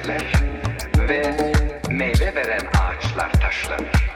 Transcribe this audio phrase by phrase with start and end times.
[0.00, 0.22] düşerler
[1.08, 1.36] ve
[1.90, 4.09] meyve veren ağaçlar taşlanır.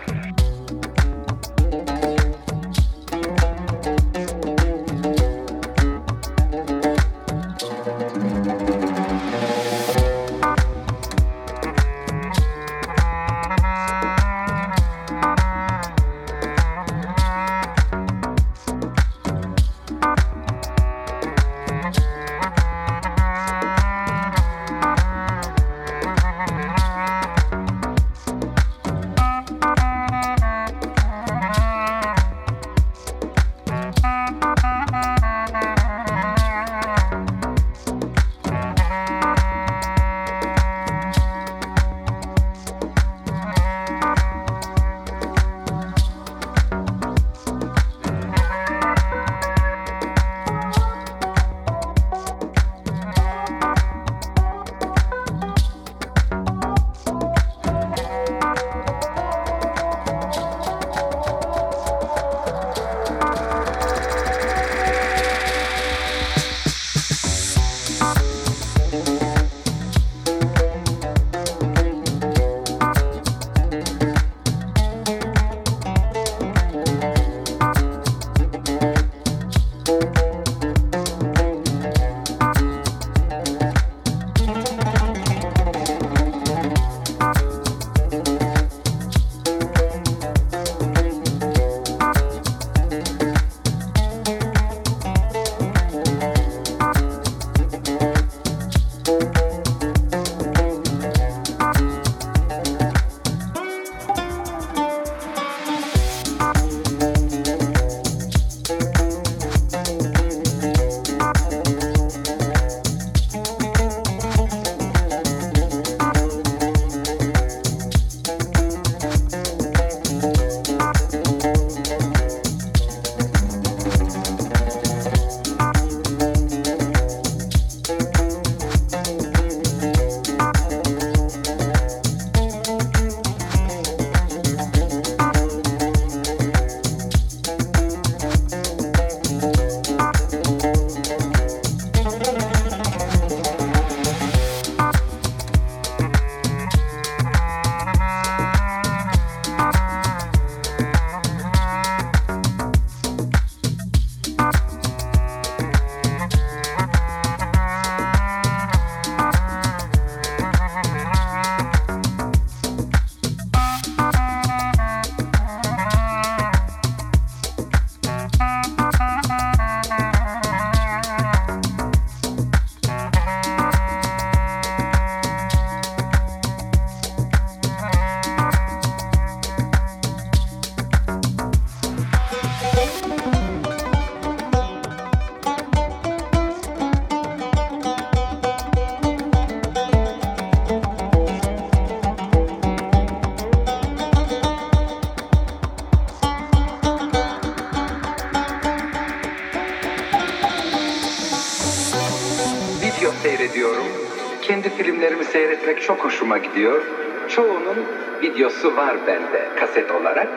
[208.35, 210.29] Videosu var bende kaset olarak.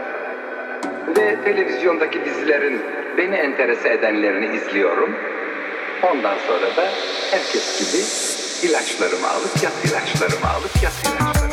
[1.18, 2.82] Ve televizyondaki dizilerin
[3.18, 5.16] beni enterese edenlerini izliyorum.
[6.04, 6.90] Ondan sonra da
[7.32, 8.04] herkes gibi
[8.70, 11.47] ilaçlarımı alıp yat ilaçlarımı alıp yat ilaçlarımı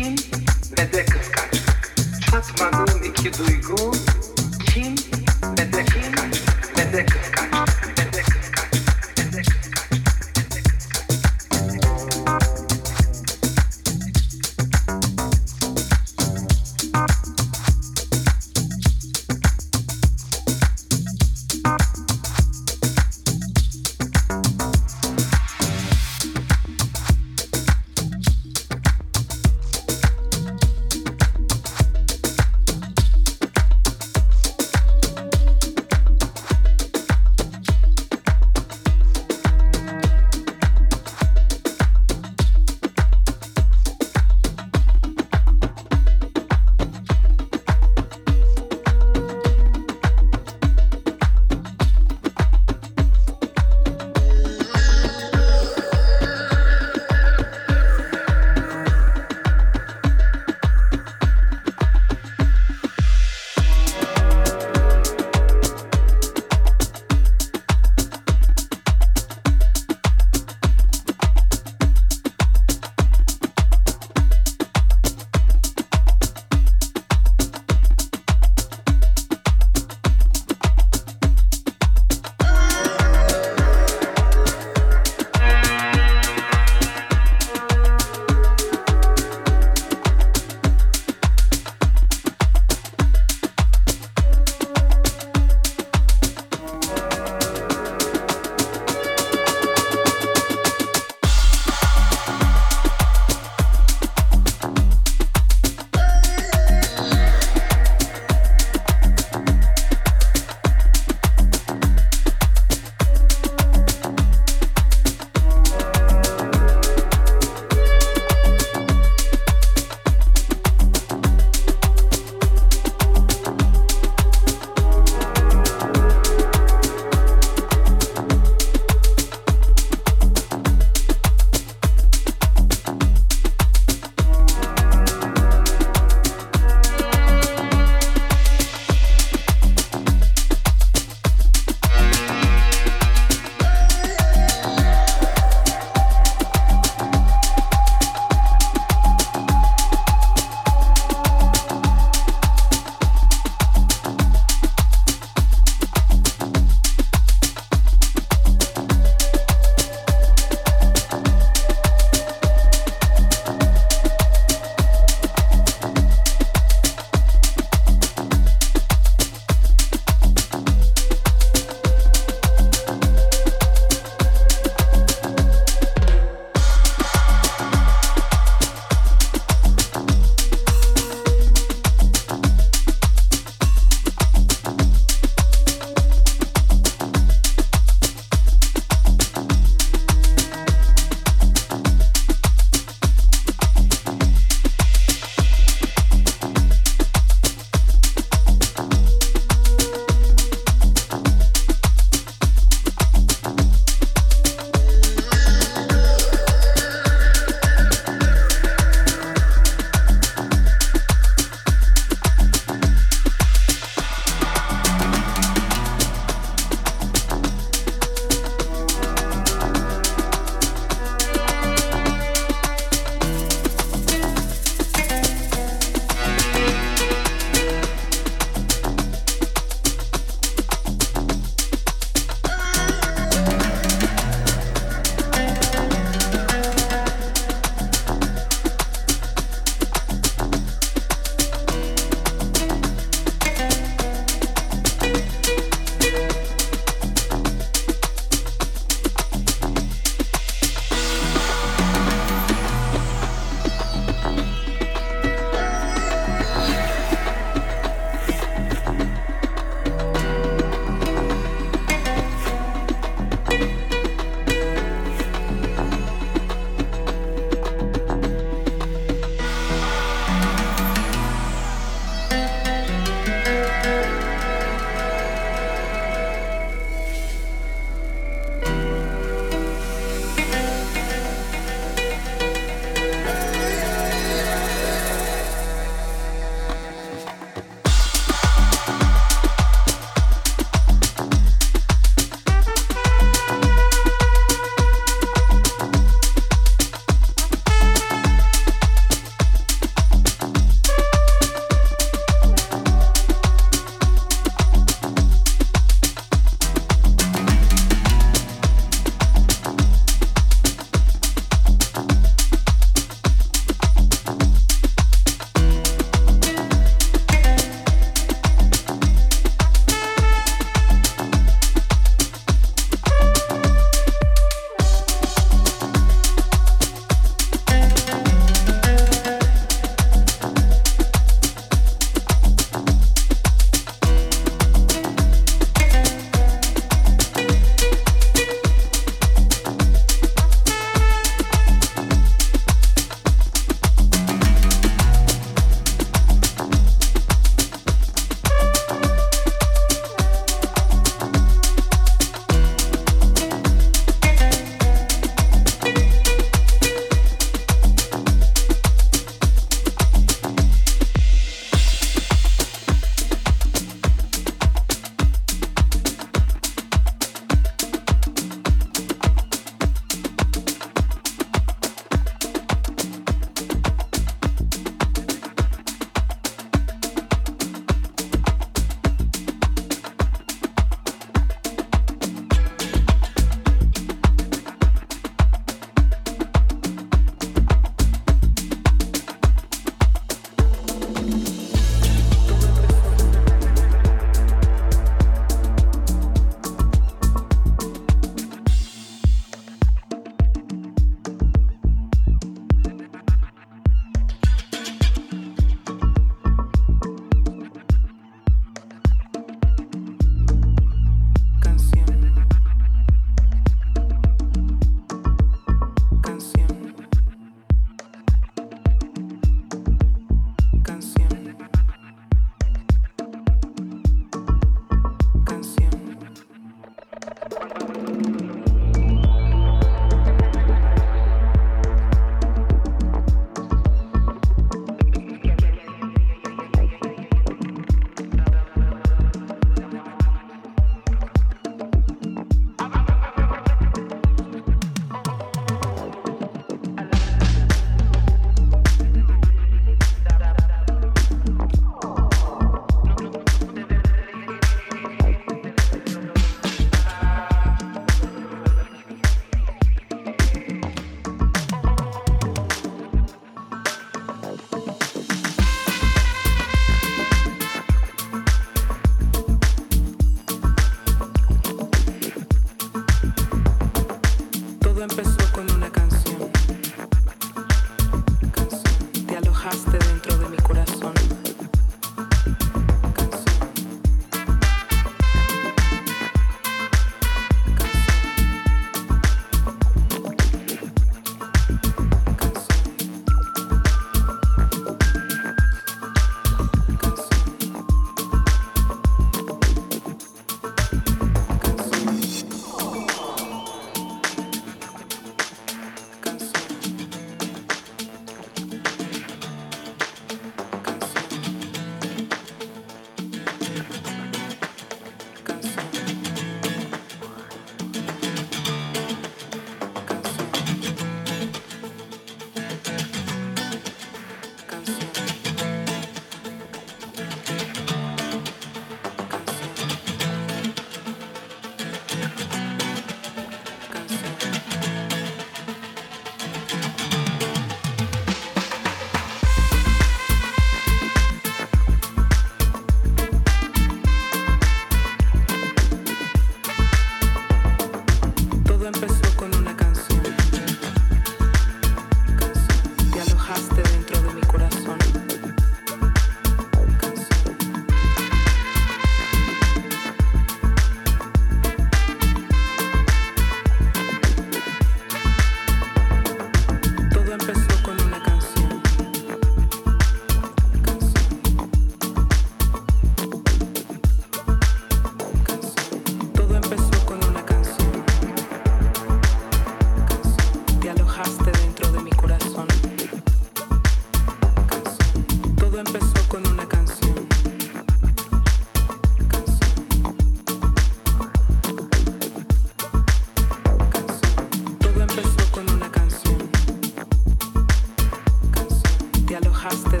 [599.62, 600.00] hostel